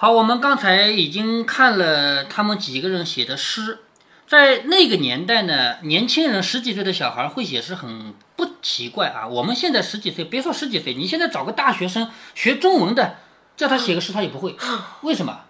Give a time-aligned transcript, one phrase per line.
[0.00, 3.80] 好，我们刚才已经看了他们几个人写的诗，
[4.28, 9.26] 在那个年代呢，年轻人十几岁的小孩会写诗很不奇怪啊。
[9.26, 13.16] 我们现在十几岁，别说十几岁，你现在找个大学生学中文的，
[13.56, 14.54] 叫他写个诗他也不会，
[15.00, 15.40] 为什么？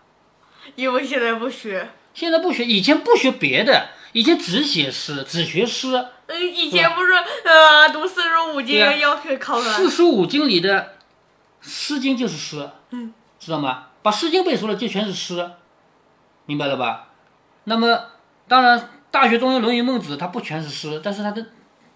[0.76, 1.90] 因为现在不学。
[2.14, 6.06] 现在不学，以前不学别的，以前只写诗，只学诗。
[6.26, 7.12] 嗯，以前不是
[7.44, 9.74] 呃读四书五经要求考的。
[9.74, 10.80] 四书五经里的
[11.60, 13.84] 《诗经》就是诗，嗯，知道吗？
[14.14, 15.50] 《诗经》背熟了就全是诗，
[16.46, 17.08] 明白了吧？
[17.64, 18.06] 那么
[18.46, 18.78] 当然，
[19.10, 21.46] 《大学》《中庸》《论语》《孟子》它不全是诗，但是它的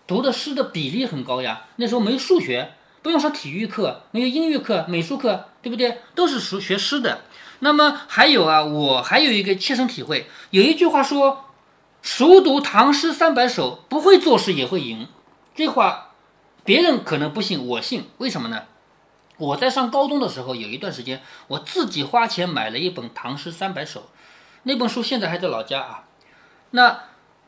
[0.06, 1.62] 读的诗的比例很高呀。
[1.76, 6.00] 那时候没数学，不用上体育课，没有音乐课、美术课，对不对？
[6.14, 7.22] 都是学学诗的。
[7.60, 11.46] 那么还有啊，我还有一个切身体会，有一句话说
[12.02, 15.06] ：“熟读唐诗三百首，不会作诗也会赢。”
[15.54, 16.10] 这话
[16.64, 18.08] 别人可能不信，我信。
[18.18, 18.64] 为什么呢？
[19.38, 24.00] 我在上高中的时候，有一段时间，我自己花钱买了一本《唐诗三百首》，
[24.64, 26.04] 那本书现在还在老家啊。
[26.70, 27.00] 那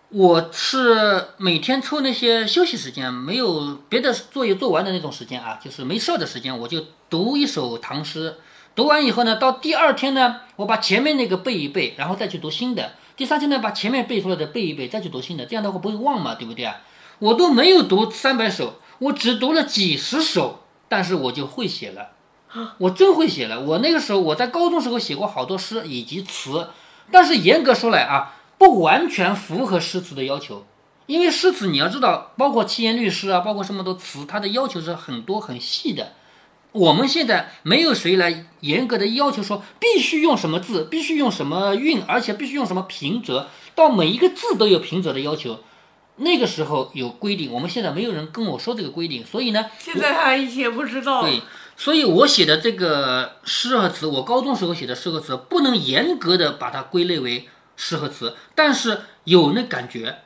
[0.08, 8.36] 我是每天抽那些休息时间，没有别的作业做完的那种时间啊，就是没事儿的时间，我就读一首唐诗。
[8.74, 12.94] 读完以后呢，到第二天呢，我把前面那个背一背，然后再去读新的。
[13.16, 15.46] 第三天呢，把前面背出来的背一背，再去读新的。
[15.46, 16.80] 这样的话不会忘嘛，对不对啊？
[17.20, 22.10] 我都没有读三百首，我只读了几十首，但是我就会写了。
[22.78, 23.60] 我真会写了。
[23.60, 26.68] 我那个时候我在高中时候写过好多诗以及词，
[27.10, 30.64] 但是严格说来啊，不完全符合诗词的要求。
[31.06, 36.12] 因为诗词你要知道，包括七言律诗啊，包括这么多词，它的要求是很多很细的。
[36.72, 45.60] 我们现在没有谁来严格的要求说必须用什么字，必须用什么韵，而且必须用什么平仄，到每一个字都有平仄的要求。
[46.16, 51.22] 那个时候有规定，我们现在没有人跟我说这个规定，所以呢，现在还也不知道。
[51.22, 51.42] 对，
[51.76, 60.18] 所以我写的这个诗和词，我高中时候写的诗和词，不能严格的把它归类为诗和词，但是有那感觉。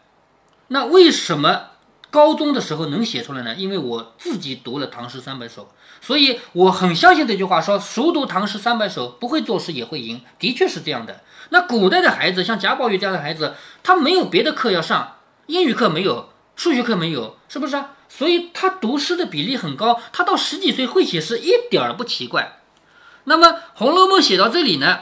[0.68, 1.70] 那为什么
[2.10, 3.54] 高中的时候能写出来呢？
[3.54, 5.70] 因为我自己读了唐诗三百首。
[6.00, 11.22] 所以我很相信这句话，说熟读唐诗三百首，不会作诗也会赢，的确是这样的。
[11.48, 15.16] 那古代的孩子，像贾宝玉这样的孩子，他没有别的课要上，
[15.48, 17.94] 英语课没有，数学课没有，是不是啊？
[18.06, 22.60] 所以他读诗的比例很高，他到十几岁会写诗一点儿不奇怪。
[23.24, 25.00] 那么《红楼梦》写到这里呢，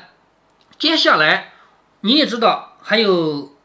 [0.78, 1.52] 接下来
[2.02, 3.56] 你也知道，还有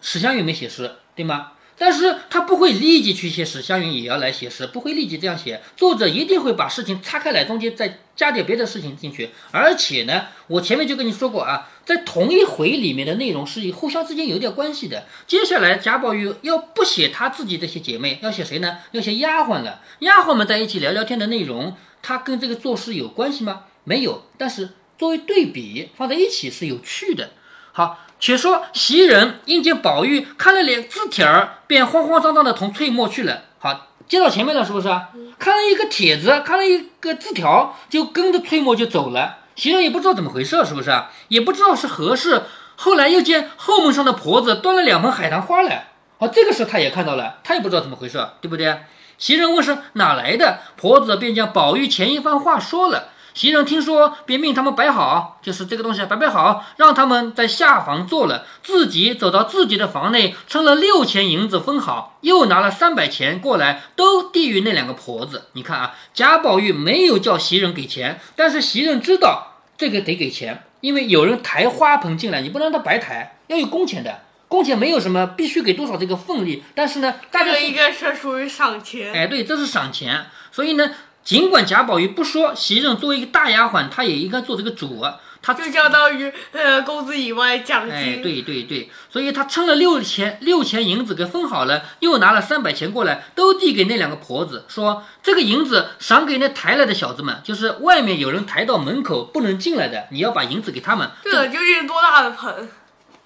[0.00, 1.51] 史湘云没写诗，对吗？
[1.78, 5.60] 但是他不会立即去写史湘云也要来写诗，不会立即这样写。
[5.76, 9.30] 作者一定会把事情拆开来，中间再加点别的事情进去。
[9.50, 15.06] 而且呢，我前面就跟你说过啊，在同一回里面的内容是互相之间有点关系的。
[15.26, 18.78] 接下来贾宝玉要不写他自己这些姐妹，要写谁呢？
[18.92, 19.80] 要写丫鬟了。
[20.00, 23.64] 丫鬟们在一起聊聊天的内容，它跟这个作诗有关系吗？
[23.82, 24.26] 没有。
[24.38, 27.30] 但是作为对比放在一起是有趣的。
[27.72, 28.06] 好。
[28.22, 33.42] 且说袭人因见宝玉看了脸字帖儿，便慌慌张张的同翠墨去了。
[33.58, 35.08] 好，接到前面了，是不是啊？
[35.40, 39.38] 看了一个帖子，看了一个字条，就跟着翠墨就走了。
[39.56, 41.10] 袭人也不知道怎么回事，是不是啊？
[41.26, 42.44] 也不知道是何事。
[42.76, 48.82] 后来又见后门上的婆子端了两盆海棠花来，好，这个时候他也看到了，他也不知道怎么回事，对不对？
[49.18, 53.08] 袭人问是哪来的，婆子便将宝玉前一番话说了。
[53.34, 65.46] 袭人听说，便命他们摆好，就是这个东西摆摆好，让他们在下房坐了，自己走到自己的房内，称了六钱银子分好，又拿了三百钱过来，都递于那两个婆子。
[65.54, 79.10] 你看啊，贾宝玉没有叫袭人给钱，但是袭人知道这个得给钱，因为有人抬花盆进来，你不能让他白抬，要有工钱的，工钱没有什么必须给多少这个份利，但是呢，大家应该是属于赏钱。
[79.14, 80.90] 哎，对，这是赏钱，所以呢。
[81.24, 85.20] 尽管贾宝玉不说，袭人作为一个大丫鬟，她也应该做这个主啊。
[85.44, 87.92] 她就相当于呃工资以外奖金。
[87.92, 101.10] 哎，对对对，所以她称了六钱六钱银子给分好了，又拿了三百钱过来，都递给那两个婆子，说这个银子赏给那抬来的小子们，就是外面有人抬到门口不能进来的，你要把银子给他们。
[101.24, 102.68] 这究竟多大的盆？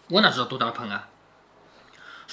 [0.08, 1.08] 我哪知道多大的盆啊？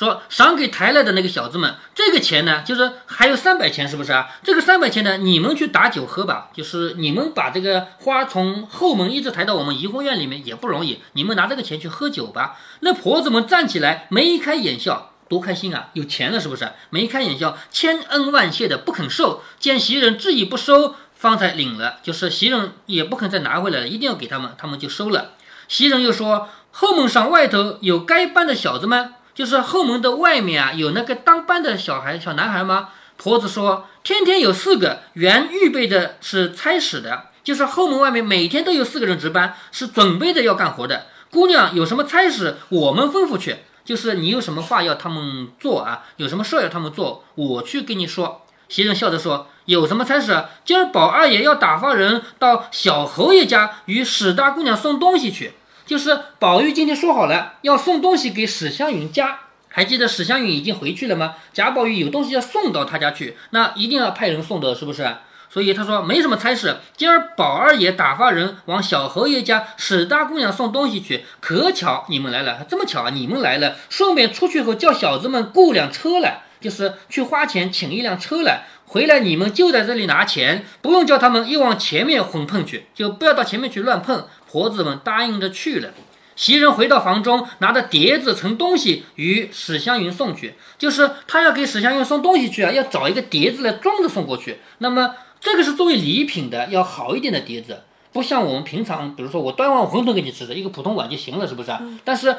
[0.04, 4.28] 说赏给抬来的那个小子们，这个钱呢，就是还有三百钱，是不是啊？
[4.44, 6.50] 这个三百钱呢，你们去打酒喝吧。
[6.54, 12.58] 就是你们把这个花从后门一直抬到我们怡红院里面也不容易，你们拿这个钱去喝酒吧。
[12.82, 15.90] 那婆子们站起来，眉开眼笑，多开心啊！
[15.94, 16.70] 有钱了，是不是？
[16.90, 19.42] 眉开眼笑，千恩万谢的不肯收。
[19.60, 22.00] 见袭人执意不收，方才领了。
[22.04, 25.32] 就是袭人也不肯再拿回来了，一定要给他们，他们就收了。
[25.68, 29.14] 袭人又说，后门上外头有该班的小子们。
[29.34, 32.90] 就是后门的外面啊，有那个当班的小孩、小男孩吗？
[33.18, 41.08] 婆子说，天天有四个，原预备的是差使的，就是后门外面每天都有四个人值班，是准备着要干活的。
[41.32, 43.58] 姑娘有什么差事，我们吩咐去。
[43.86, 48.42] 就是你有什么话要他们做啊，有什么事要他们做，我去跟你说。
[48.70, 50.46] 袭人笑着说：“有什么差事？
[50.64, 55.54] 今儿宝二爷要打发人到小侯爷家与史大姑娘送东西去。
[55.86, 59.40] 就是宝玉今天说好了，要送东西给史湘云家。
[59.68, 61.36] 还记得史湘云已经回去了吗？
[61.52, 65.16] 贾宝玉有东西要送到他家去，那一定要派人送的，是不是？
[65.50, 66.78] 所以他说没什么差事。
[66.96, 73.10] 今儿宝二爷打发人往小侯爷家史大姑娘送东西去，可巧你们来了，这么巧啊！
[73.10, 84.26] 你们来了，顺便出去后叫小子们雇辆车来。”就是去花钱请一辆车来，回来你们就在这里拿钱，不用叫他们又往前面混碰去，就不要到前面去乱碰。
[84.54, 85.90] 婆子们答应着去了。
[86.36, 94.60] 袭人回到房中，拿着碟子盛东西与史湘云送去，就是他要给史湘云送东西去啊，要找一个碟子来装着送过去。
[94.78, 101.72] 那么这个是作为礼品的，要好一点的碟子，不像我们平常，比如说我端碗馄饨给你吃的一个普通碗就行了，是不是？
[102.04, 102.36] 但是。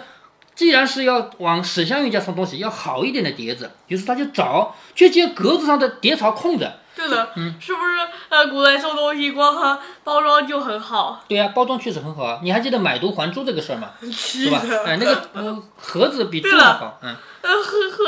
[0.54, 6.78] 既然是要往史湘云家送东西，要好一点的碟子，于是他就找，却见格子上的碟槽空着。
[6.96, 7.98] 对的，嗯，是不是？
[8.28, 11.24] 呃，古代送东西光看包装就很好。
[11.26, 12.38] 对呀，包装确实很好啊。
[12.42, 13.90] 你还记得买椟还珠这个事儿吗？
[14.12, 14.62] 是吧？
[14.86, 17.00] 哎，那个呃盒子比珠还好。
[17.02, 17.16] 嗯。
[17.42, 18.04] 呃，盒盒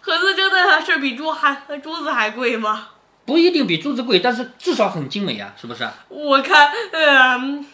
[0.00, 2.88] 盒子真的是比珠还珠子还贵吗？
[3.24, 5.88] 不一定比珠子贵，但是至少很精美呀，是不是？
[6.08, 7.58] 我看，嗯。
[7.58, 7.66] 呃，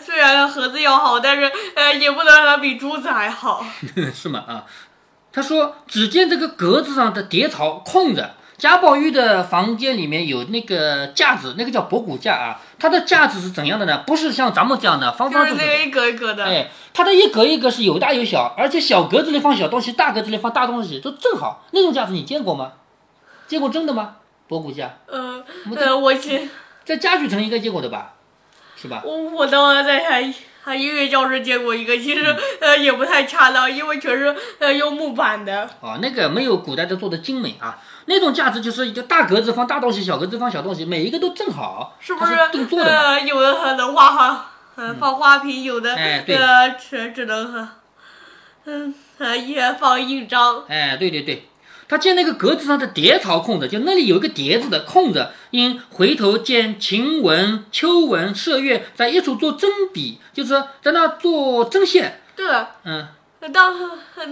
[0.00, 3.64] 虽然盒子要好，但是呃，也不能让它比珠子还好，
[4.14, 4.44] 是吗？
[4.46, 4.64] 啊，
[5.32, 8.34] 他说，只见这个格子上的叠槽空着。
[8.56, 12.60] 贾宝玉的房间里面有那个架子，那个叫博古架啊。
[12.78, 14.04] 它的架子是怎样的呢？
[14.06, 16.44] 不是像咱们这样的方方正正的，一格一格的。
[16.44, 21.64] 哎，它的一格一格是有大有小，而且小格子里放小东西，大格子里放大东西，都正好。
[21.72, 22.72] 那种架子你见过吗？
[23.48, 24.16] 见过真的吗？
[24.46, 24.98] 博古架？
[25.06, 25.44] 呃，
[25.76, 26.48] 呃，我去，
[26.84, 28.13] 在家具城应该见过的吧？
[28.84, 29.00] 是吧？
[29.02, 30.04] 我我当时在
[30.62, 35.70] 还音乐教室见过一个，其实呃也不太恰当，因为全是呃用木板的。
[35.80, 37.78] 哦，那个没有古代的做的精美啊。
[38.04, 41.96] 那种架子就是一个大格子放大东西，小格子放小东西，每一个都正好。
[41.98, 42.36] 是不是？
[42.52, 47.66] 定做的呃，有的能画画，嗯，放花瓶；有的呃只只能
[48.66, 50.64] 嗯呃也放印章。
[50.68, 51.48] 哎，对对对。
[51.88, 62.20] 他见那个格子上的叠槽空着，就那里有一个碟子的空着，因回头见晴雯、秋雯、麝月在一处做针笔，就是在那做针线。
[62.34, 63.06] 对了，嗯，
[63.52, 63.74] 当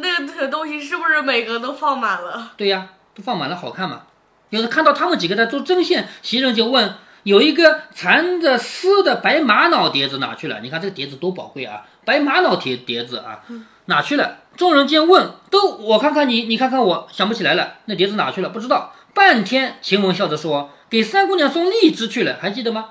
[0.01, 2.53] 那个东西是不是每个都放满了？
[2.57, 4.03] 对呀，都放满了，好看嘛。
[4.51, 10.61] 有的看到他们几个在做针线，袭人就问：有一个缠着丝的白玛瑙碟子哪去了？
[10.61, 13.41] 你看这个碟子多宝贵啊，白玛瑙碟碟子啊，
[13.87, 14.39] 哪去了？
[14.57, 17.75] 众人见问，都我看看你，你看看我，想不起来了。
[17.87, 18.51] 那碟子哪去了？
[18.51, 18.93] 不知道。
[19.15, 22.91] 半天，晴雯笑着说：“给三姑娘送荔枝去了，还记得吗？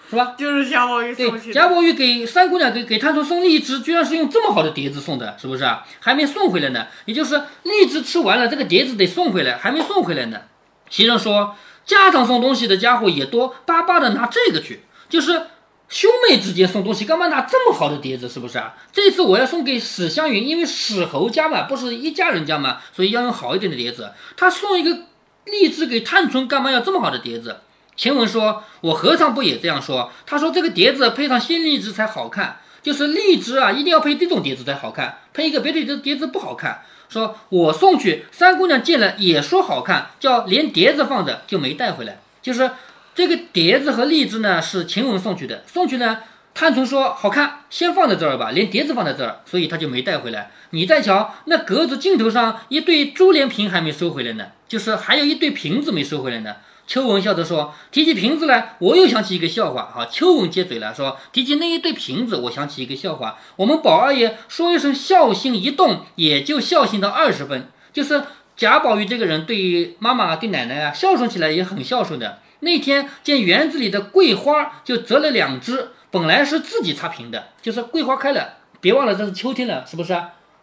[0.07, 0.35] 是吧？
[0.37, 1.51] 就是贾宝玉送去。
[1.51, 5.83] 贾宝玉给三姑娘给给探春送荔枝，居然是用这么好的碟子送的，是不是啊？
[5.99, 6.85] 还没送回来呢。
[7.05, 10.41] 也就是荔枝吃完了，这个碟子得送回来，还没送回来呢。
[10.89, 11.55] 袭人说：
[11.85, 15.41] 家长送东西的家伙也多，巴巴的拿这个去，就是。”
[15.87, 18.27] 兄妹之间送东西，干嘛拿这么好的碟子？
[18.27, 18.73] 是不是啊？
[18.91, 24.11] 这次我要送给史湘云，因为史侯家嘛，不是一家人家嘛，所以要用好一点的碟子。
[24.35, 25.03] 他送一个
[25.45, 27.57] 荔枝给探春，干嘛要这么好的碟子？
[27.95, 30.11] 前文说：“我何尝不也这样说？
[30.25, 36.81] 他说这个碟子配上新荔枝才好看，就是荔枝啊，一定要配这种碟子才好看，配一个别的这碟子不好看。
[37.07, 42.71] 说我送去，三姑娘见了也说好看，叫连碟子放着就没带回来，就是。”
[43.15, 45.63] 这个碟子和荔枝呢，是晴雯送去的。
[45.65, 46.19] 送去呢，
[46.53, 50.51] 探春说好看，先放在这儿吧，连碟子放在这儿，所以他就没带回来。
[50.71, 56.57] 你再瞧，那格子镜头上一对珠帘瓶还没收回来呢，就是还有一对瓶子没收回来呢。
[56.87, 63.39] 秋文笑着说：“提起瓶子来，我又想起一个笑话。”好，秋文接嘴了，说：“提起那一对瓶子，我想起一个笑话。
[63.55, 67.69] 我们宝二爷说一声孝心一动，也就孝心到二十分。
[67.91, 68.21] 就是
[68.55, 80.15] 贾宝玉这个人，对妈妈、对奶奶啊，孝顺起来也很孝顺的。”那天见园子里的桂花，就折了两枝，本来是自己插瓶的，就是桂花开了，别忘了这是秋天了，是不是？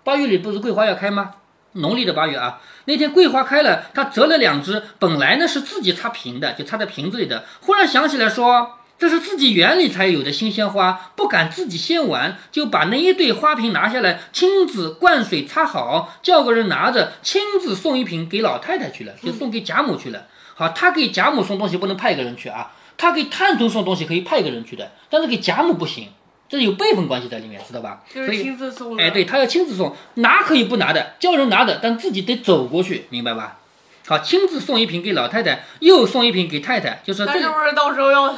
[0.04, 1.32] 八月里不是桂花要开吗？
[1.74, 7.44] 农历的八月啊，那天桂花开了，他折了两枝，本来呢是自己插瓶的，就插在瓶子里的。
[7.60, 20.26] 忽然想起来说，这是自己园里才有的新鲜花，不敢自己先玩，就把那一对花瓶拿下来，亲自灌水插好，叫个人拿着，亲自送一瓶给老太太去了，就送给贾母去了。
[20.62, 26.06] 好，他给贾母送东西不能派一个人去啊，他给探春送东西可以派一个人去的，但是给贾母不行，
[26.48, 28.04] 这有辈分关系在里面，知道吧？
[28.14, 28.96] 就是亲自送。
[28.96, 33.58] 哎，对他要亲自送，拿可以不拿的，叫人拿的，但自己得走过去，明白吧？
[34.06, 37.24] 好，亲自送一瓶给老太太，又送一瓶给太太，就是。
[37.24, 38.32] 那是不是到时候要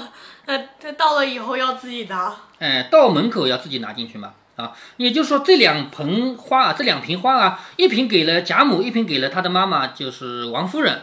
[0.47, 2.35] 呃，他到了以后要自己拿。
[2.59, 4.33] 哎，到门口要自己拿进去嘛。
[4.57, 11.03] 啊，也就是说这两盆花啊，这两瓶花啊，一瓶给了贾母，一瓶给了他的妈妈，就是王夫人。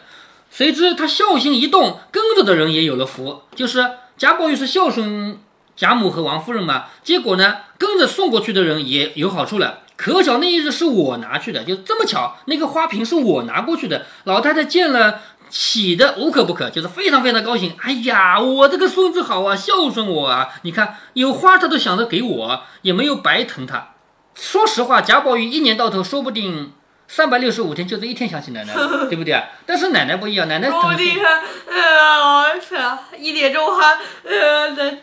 [0.52, 5.40] 谁知他孝心一动，跟着的人也有了福，就是贾宝玉是孝顺
[5.76, 6.86] 贾母和王夫人嘛。
[7.02, 9.80] 结果呢，跟着送过去的人也有好处了。
[9.96, 14.06] 可巧那一日是我拿去的，就这么巧，那个花瓶是我拿过去的。
[14.26, 15.22] 老太太见了。
[15.50, 17.76] 喜的无可不可，就是非常非常高兴。
[17.82, 20.48] 哎呀，我这个孙子好啊，孝顺我啊！
[20.62, 23.90] 你看有花他都想着给我，也没有白疼他。
[24.34, 26.72] 说实话，贾宝玉一年到头说不定
[27.14, 28.74] 三百六十五天就这一天想起奶奶，
[29.12, 29.38] 对不对？
[29.66, 34.98] 但是奶奶不一样，奶奶我你看呃，我操，一点钟还呃，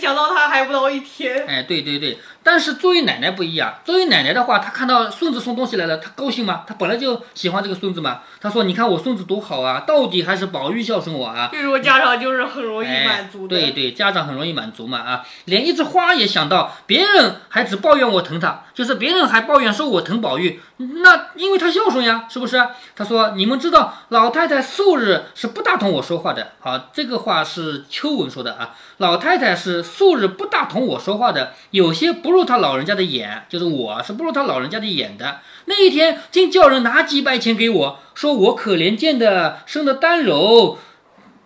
[0.00, 1.44] 想到他还不到一天。
[1.46, 2.16] 哎，对对对。
[2.42, 6.64] 但是作为奶奶不一样，作为奶奶的话，她看到孙子送东西来了，她高兴吗？
[6.66, 8.20] 她本来就喜欢这个孙子嘛。
[8.40, 13.54] 她说：“你看我孙子多好啊，到底还是宝玉孝顺我啊。”这时候家长就是很容易满足的。
[13.54, 15.22] 对对，家长很容易满足嘛啊！
[15.44, 22.66] 连一枝花也想到别人还只抱怨我疼他，就是别人还抱怨说我疼宝玉，那因为他孝顺呀，是不是？
[22.96, 28.74] 他说：“你们知道老太太素日是不大同我说话的。”好，这个话是秋文说的啊。
[28.96, 32.29] 老太太是素日不大同我说话的，有些不。
[32.30, 35.40] 不入他老人家的眼，就是我是不入他老人家的眼的。
[35.64, 40.78] 那一天竟叫人拿几百钱给我，说我可怜见的生的单柔，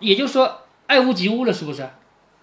[0.00, 1.88] 也就是说爱屋及乌了，是不是？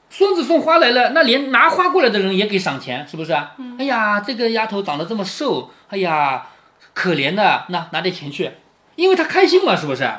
[0.09, 3.31] 孙子送花来了，那连拿花过来的人也给赏钱，是不是？
[3.77, 6.47] 哎呀，这个丫头长得这么瘦，哎呀，
[6.95, 8.53] 可怜的，那拿点钱去，
[8.95, 10.09] 因为她开心嘛，是不是？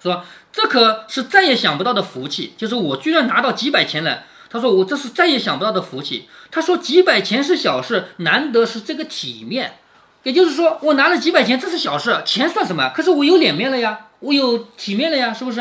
[0.00, 4.22] 说这可是再也想不到的福气，就是我居然拿到几百钱了。
[4.50, 9.78] 他说：“我这是再也想不到的福气。”他说：“几百钱是小事，难得是这个体面。
[10.24, 12.90] 也就是说，我拿了几百钱，这是小事，钱算什么？
[12.94, 15.60] 可是我有脸面了呀，我有体面了呀，是不是？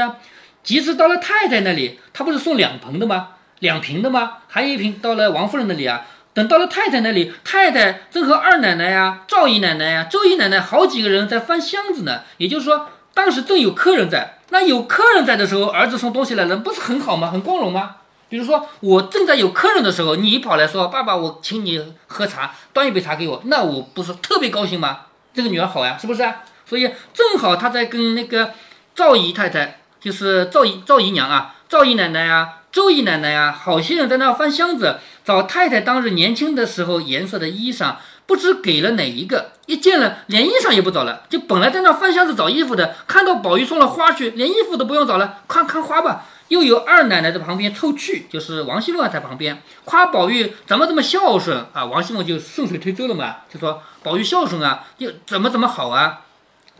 [0.64, 3.30] 即使到了太太那里，他不是送两盆的吗？
[3.60, 4.38] 两瓶的吗？
[4.48, 6.06] 还有一瓶到了王夫人那里啊。
[6.34, 12.22] 等到了太太那里，太太正和二奶奶呀、赵姨奶奶呀、周姨奶奶好几个人在翻箱子呢。
[12.38, 14.40] 也就是说，当时正有客人在。
[14.50, 17.32] 那有客人在的时候，儿子送东西来了，不是很好吗？
[17.32, 17.96] 很光荣吗？”
[18.30, 25.02] 比如说，我正在有客人的时候，你跑来说：“爸爸，我请你喝茶，端一杯茶给我。”那我不是特别高兴吗？
[25.34, 26.44] 这个女儿好呀，是不是啊？
[26.66, 28.52] 所以正好他在跟那个
[28.94, 39.52] 赵姨太太，就是赵姨赵姨娘啊、赵姨奶奶啊、周姨奶奶啊，好些人在那翻箱子找太太当日年轻的时候颜色的衣裳，不知给了哪一个。
[39.68, 46.26] 一见了，连衣裳也不找了，就本来在那翻箱子找衣服的，看到宝玉送了花去，连衣服都不用找了，看看花吧。
[46.50, 51.86] 又有二奶奶在旁边凑趣，就是王熙凤在旁边夸宝玉怎么这么孝顺啊？
[51.86, 56.22] 王熙凤就顺水推舟了嘛，就说宝玉孝顺啊，又怎么怎么好啊？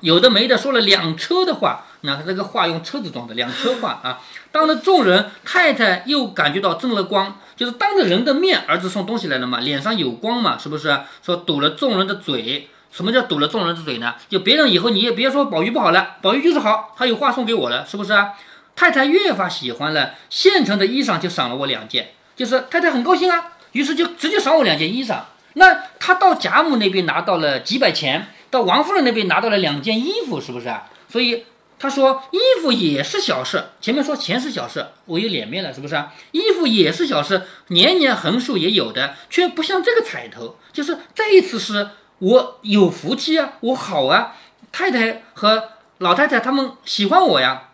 [0.02, 4.20] 有的没的说了两车的话，那他这个话用车子装的两车话啊。
[4.52, 10.96] 当着众人，太太又感觉到增了光，就是当着人的面，儿子送东西来了嘛，脸上有光嘛，是不是？
[11.26, 14.14] 说堵了众人的嘴，什么叫堵了众人的嘴呢？
[14.30, 18.34] 就别人以后你也别说宝玉不好了，宝玉就是好，他有话送给我了，是不是啊？
[18.78, 25.22] 太太越发喜欢了，现成的衣裳就赏了我两件，就是太太很高兴啊，于是就直接赏我两件衣裳。
[25.54, 30.88] 那他到贾母那边拿到了几百钱，到王夫人那边拿到了两件衣服，是不是啊？
[31.10, 31.46] 所以
[31.80, 36.14] 他说衣服也是小事，前面说钱是小事，我有脸面了，是不是啊？
[36.32, 44.36] 衣服也是小事，年年横竖也有的，却不像这个彩头，就是这一次是我有福气啊，我好啊，
[44.72, 47.67] 太太和老太太他们喜欢我呀。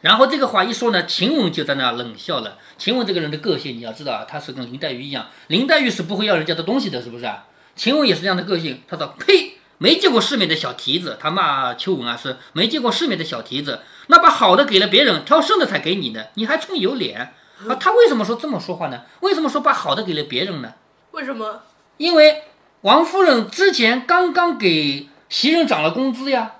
[0.00, 2.58] 然后这个话一说呢，晴雯就在那冷笑了。
[2.76, 7.46] 晴雯这个人的个性，你要知道啊，她是跟林黛玉一样，林黛玉是不会要人家的东西的，是不是啊？
[7.74, 8.82] 晴雯也是这样的个性。
[8.86, 13.80] 她说：“呸，没见过世面的小蹄子。”她骂秋文啊，是没见过世面的小蹄子。
[14.06, 17.18] 那把好的给了别人，挑剩的才给你的，你还充有脸
[17.66, 17.74] 啊？
[17.80, 19.02] 他为什么说这么说话呢？
[19.20, 20.74] 为什么说把好的给了别人呢？
[21.10, 21.62] 为什么？
[21.96, 22.44] 因为
[22.82, 26.52] 王夫人之前刚刚给袭人涨了工资呀。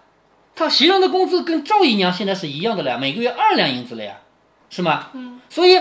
[0.59, 4.17] 他袭人的工资跟赵姨娘现在是一样的了，每个月二两银子了呀，
[4.69, 5.07] 是吗？
[5.12, 5.41] 嗯。
[5.49, 5.81] 所以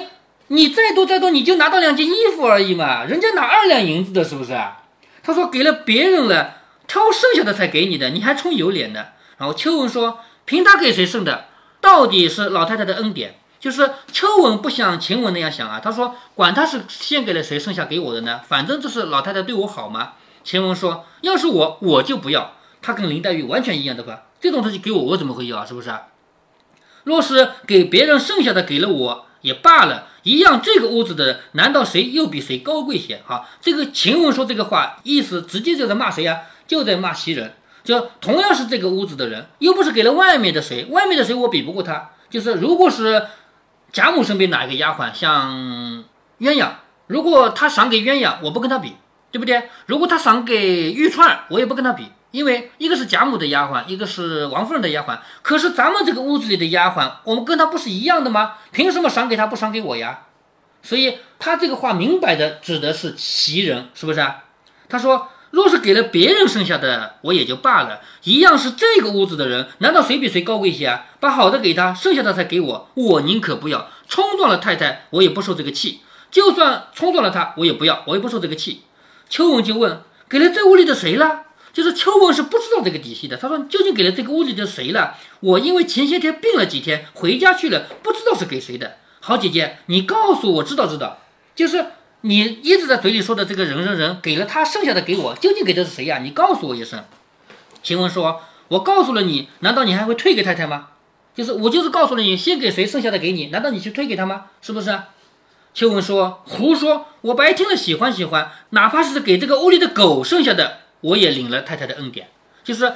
[0.50, 4.84] 你再多再多，你就拿到两件衣服而已嘛，人家拿二两银子的，是不是啊？
[5.24, 6.58] 他说给了别人了，
[6.88, 9.08] 挑剩下的才给你的，你还充有脸呢？
[9.40, 11.46] 然后秋文说，凭他给谁剩的，
[11.82, 13.34] 到底是老太太的恩典。
[13.60, 20.14] 就是秋文不像晴雯那样想啊，他说管他是献给了谁，剩下给我的呢，反正这是老太太对我好嘛。
[20.44, 22.54] 晴雯说，要是我，我就不要。
[22.80, 24.22] 他跟林黛玉完全一样的话。
[24.40, 25.66] 这种东西给我，我怎么会要？
[25.66, 25.92] 是不是？
[27.04, 33.22] 若是给别人剩下的给了我也罢了，一样这个屋子的，难道谁又比谁高贵些？
[33.28, 36.42] 啊，这个晴雯说这个话，意思直接就在骂谁呀？
[36.68, 37.54] 就在骂袭人。
[37.84, 42.10] 就同样是这个屋子的人，又不是给了外面的谁，外面的谁我比不过他。
[42.30, 43.28] 就是如果是
[43.94, 46.04] 贾母身边哪一个丫鬟像
[46.40, 46.72] 鸳鸯？
[47.08, 48.98] 如果他赏给鸳鸯，我不跟他比，
[49.32, 49.70] 对不对？
[49.86, 55.20] 如果他赏给玉钏，我也不跟他比，因为一个是贾母的丫鬟，一个是王夫人的丫鬟。
[55.42, 58.56] 可是咱们这个屋子里的丫鬟，我们跟她不是一样的吗？
[58.72, 60.22] 凭什么赏给她不赏给我呀？
[60.82, 64.44] 所以他这个话明摆的指的是袭人，是不是啊？
[64.90, 65.30] 他说。
[65.50, 71.06] 若是给了别人剩下的，我也就罢了，一样是这个屋子的人，难道谁比谁高贵些啊？
[71.22, 73.90] 把好的给他，剩下的才给我，我宁可不要。
[74.10, 78.84] 冲撞了太太，我也不受这个气；就算冲撞了他，我也不要，我也不受这个气。
[79.30, 81.44] 秋文就问：给了这屋里的谁了？
[81.78, 83.38] 就是秋文是不知道这个底细的。
[83.38, 85.16] 他说：究竟给了这个屋里的谁了？
[85.42, 88.98] 我因为前些天病了几天，回家去了，不知道是给谁的。
[89.20, 91.20] 好姐姐，你告诉我知道知道，
[91.54, 91.86] 就是。
[92.22, 96.18] 你一直在嘴里说的这个人人人给了他剩下的给我，究竟给的是谁呀？
[96.18, 97.06] 你告诉我一声。
[97.84, 100.88] 晴雯说：“我告诉了你，难道你还会退给太太吗？
[101.36, 104.48] 就是我就是告诉了你，先给谁剩下的给你，难道你去退给他吗？
[104.64, 105.00] 是不是？”
[105.76, 107.06] 秋文说：“胡说！
[107.22, 112.28] 我白听了喜欢喜欢，哪怕是给这个屋里的狗剩下的，我也领了太太的恩典。
[112.64, 112.94] 就是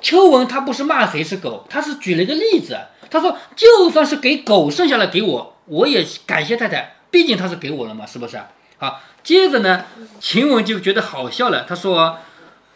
[0.00, 2.78] 秋文他不是骂谁是狗，他是举了一个例子。
[3.10, 8.40] 他说就算是给狗剩下来给我，我也感谢太太。”毕竟他是给我了嘛，是不是？
[8.76, 9.84] 好，接着呢，
[10.18, 11.64] 晴雯就觉得好笑了。
[11.64, 12.18] 他说：“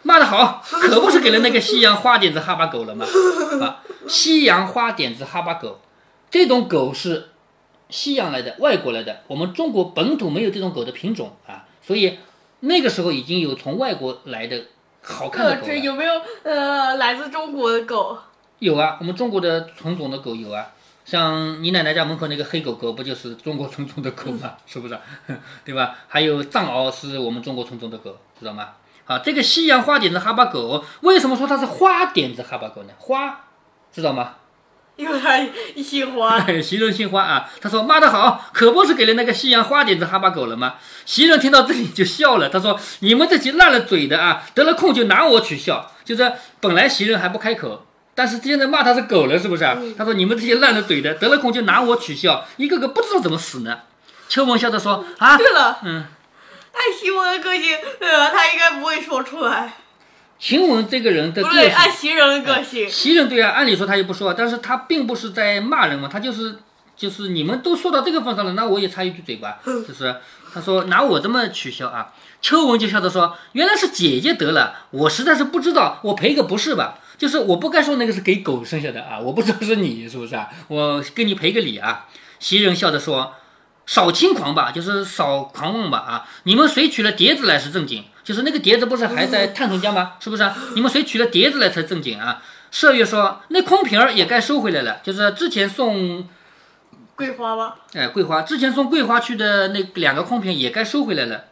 [0.05, 3.05] 骂得好，可不是给了那个西洋花点子哈巴狗了吗？”
[3.61, 5.81] 啊，西洋花点子哈巴狗，
[6.31, 7.31] 这种狗是
[7.91, 12.21] 西洋来的，外国来的，我们中国本土没有这种狗的品种啊，所以
[12.61, 14.65] 那个时候已经有从外国来的
[15.03, 15.77] 好看的狗了。
[15.77, 16.13] 有没有
[16.43, 18.19] 呃来自中国的狗？
[18.59, 20.67] 有啊，我们中国的纯种的狗有啊。
[21.05, 24.55] 像你奶奶家门口那个黑狗狗，不就是中国纯种的狗吗？
[24.67, 24.99] 是不是？
[25.65, 25.97] 对吧？
[26.07, 28.71] 还有藏獒是我们中国纯种的狗，知道吗？
[29.07, 32.93] 啊，这个西洋花点子哈巴狗，为什么说它是花点子哈巴狗呢？
[32.99, 33.45] 花，
[33.91, 34.35] 知道吗？
[34.99, 35.47] 因为它
[35.81, 36.45] 姓花。
[36.61, 37.49] 袭人心花啊！
[37.61, 40.75] 他说骂得好，可不是给了那个西洋花点子哈巴狗了吗？
[41.07, 47.87] 袭人听到这里就笑了，他说：“你们这些烂了嘴的啊，得了空就拿我取笑。”就是本来袭人还不开口。
[48.17, 49.79] 但是现在骂他是狗了，是不是啊？
[49.97, 53.79] 他说：“你们这些烂了嘴的，得了空就拿我取笑，一个个不知道怎么死呢。”
[54.29, 56.05] 秋文笑着说：“啊，对了，嗯，
[56.73, 59.75] 按晴雯的个性，呃，他应该不会说出来。
[60.39, 66.57] 晴雯这个人的个性，按袭人的个性，袭人对啊，按理说他也不说，但是他并不是在骂人嘛，他就是
[66.97, 70.17] 就是你们都说到这个份上了，那我也插一句嘴吧，就是
[70.55, 72.13] 他说拿我这么取笑啊。
[72.41, 80.49] 秋文就笑着说：“原来是姐姐得了，我实在是不知道，我赔个不是吧。”就是我不该说那个是给狗生下的啊，我不知道是你是不是啊？
[80.69, 82.07] 我给你赔个礼啊。
[82.39, 83.35] 袭人笑着说
[83.89, 86.29] ：“少轻狂吧，就是少狂妄吧啊！
[86.43, 88.05] 你们谁取了碟子来是正经？
[88.23, 90.13] 就是那个碟子不是还在探春家吗？
[90.21, 90.47] 是不是？
[90.75, 96.29] 你们谁取了碟子来才正经啊？”麝月说：“那空瓶儿也该收回来了，就是之前送
[97.17, 97.77] 桂花吧？
[97.95, 101.45] 哎，桂花之前送桂花去的那两个空瓶也该收回来了。”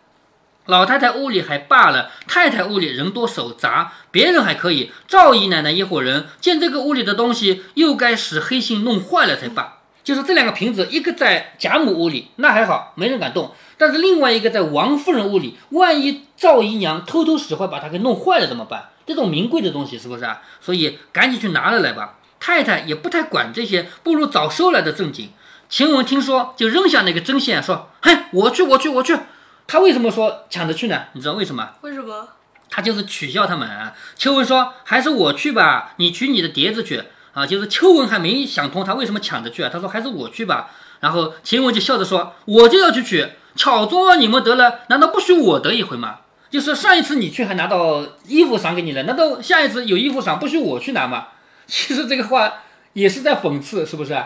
[0.67, 4.93] 老太太屋里还罢了，太太屋里人多手杂，别人还可以。
[5.09, 9.76] 赵姨奶奶一伙人见这个屋里的东西，又该使黑心弄坏了才罢。
[10.07, 18.91] 就是这两个瓶子，一个在贾母屋里，那还好，没人敢动；但是另外一个在王夫人屋里，万一赵姨娘偷偷使坏把它给弄坏了怎么办？
[19.05, 20.41] 这种名贵的东西是不是啊？
[20.61, 22.21] 所以赶紧去拿了来吧。
[22.39, 25.31] 太太也不太管这些，不如早收来的正经。
[25.69, 29.19] 晴雯听说，就扔下那个针线，说：“嘿，我去，我去，我去。”
[29.67, 31.07] 他为什么说抢着去呢？
[31.15, 31.71] 你知道为什么？
[31.81, 32.29] 为什么？
[32.71, 33.69] 他就是取笑他们。
[34.15, 37.03] 秋文说：“还是我去吧，你取你的碟子去
[37.37, 39.71] 啊。”就是秋文还没想通他为什么抢着去啊。
[39.73, 46.21] 他说：“还是我去吧。”然后晴雯就笑着说：“我就要去取，巧中了你们得了，难道不许我得一回吗？
[46.51, 51.29] 就是上一次你去还拿到衣服赏给你了，难道下一次有衣服赏不许我去拿吗？”
[51.69, 52.55] 其实这个话
[52.95, 54.17] 也是在讽刺，是不是？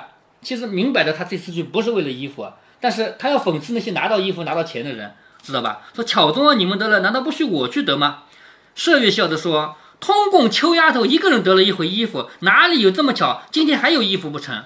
[0.42, 2.46] 其实明摆着他这次去不是为了衣服，
[2.81, 5.12] 但是他要讽刺那些拿到衣服拿到钱的人。
[5.42, 5.81] 知道吧？
[5.96, 8.25] 说巧中了你们得了，难道不许我去得吗？
[8.77, 13.43] 麝月笑着说：“通共秋丫头一个人得了一回衣服，哪里有这么巧？
[13.51, 14.65] 今天还有衣服不成？”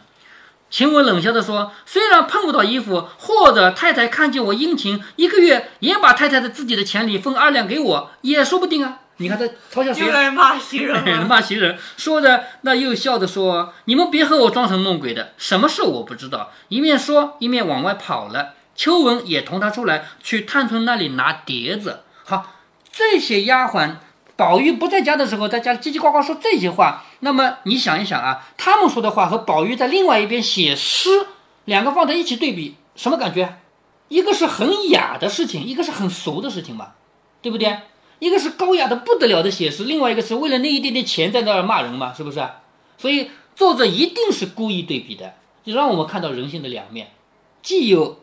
[0.70, 10.07] 晴雯冷笑着说：“虽然碰不到衣服，或者太太看见我殷勤，一个月也把太太的自己的钱里分二两给我，也说不定啊。”你看他嘲笑谁？
[10.07, 11.79] 又来骂袭人， 骂袭人。
[11.97, 18.55] 说着，那又笑着说：“你们别和我装神弄鬼的，什么事我不知道。”一面说，一面往外跑了。
[18.75, 22.01] 秋文也同他出来，去探春那里拿碟子。
[22.25, 22.57] 好，
[22.90, 23.90] 这些丫鬟，
[24.37, 27.05] 宝玉不在家的时候，在家叽叽呱呱说这些话。
[27.20, 31.27] 那么你想一想啊，他们说的话和宝玉在另外一边写诗，
[31.64, 33.59] 两个放在一起对比，什么感觉？
[34.09, 36.92] 一个是很雅的事情，一个是很俗的事情嘛，
[37.40, 37.79] 对不对？
[38.18, 42.47] 一个是高雅的不得了的写诗，另外一个是为了那一点点钱在那儿骂人嘛，是不是？
[42.99, 45.35] 所以作者一定是故意对比的。
[45.64, 47.11] 就让我们看到人性的两面，
[47.62, 48.18] 既有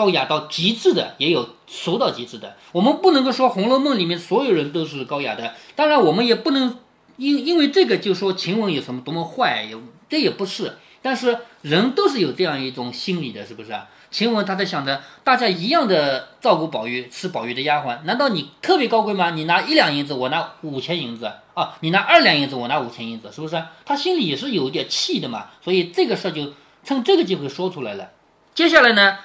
[0.00, 2.56] 高雅到极致的，也有俗到极致的。
[2.72, 6.78] 我们不能够说《红楼梦》里面所有人都是高雅的，当然我们也不能
[7.18, 9.76] 因因为这个就说晴雯有什么多么坏，也
[10.08, 10.78] 这也不是。
[11.02, 13.90] 但是人都是有这样一种心理的，是不是啊？
[14.10, 19.32] 晴雯她在想着，大家一样的照顾宝玉，是宝玉的丫鬟，难道你特别高贵吗？
[19.32, 21.76] 你拿一两银子，我拿五千银子啊！
[21.80, 23.62] 你拿二两银子，我拿五千银子，是不是？
[23.84, 28.10] 他心里也是有点气的嘛，所以这个事儿就趁这个机会说出来了。
[28.54, 29.18] 接下来呢，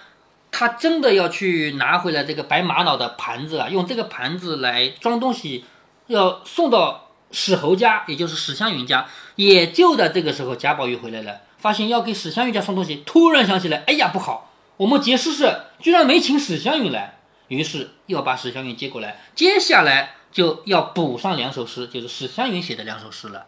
[0.58, 5.66] 他真的要去拿回来这个白玛瑙的盘子啊，用这个盘子来装东西，
[6.08, 9.06] 要送到史侯家，也就是史湘云家。
[9.36, 11.42] 也就在这个时候，贾宝玉回来了。
[11.58, 17.18] 发现要给史湘云家送东西，突然想起来，哎呀，不好，我们结诗社居然没请史湘云来，
[17.50, 23.46] 于是要把史湘云接过来，接下来就要补上两首诗，就是史湘云写的两首诗了。